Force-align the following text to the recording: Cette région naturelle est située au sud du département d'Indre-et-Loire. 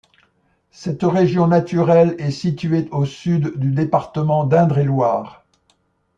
Cette 0.71 1.03
région 1.03 1.45
naturelle 1.45 2.15
est 2.17 2.31
située 2.31 2.87
au 2.89 3.05
sud 3.05 3.55
du 3.59 3.69
département 3.71 4.45
d'Indre-et-Loire. 4.45 5.43